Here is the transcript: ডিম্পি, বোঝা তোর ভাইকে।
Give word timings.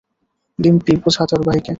ডিম্পি, 0.59 0.93
বোঝা 1.03 1.23
তোর 1.25 1.41
ভাইকে। 1.47 1.69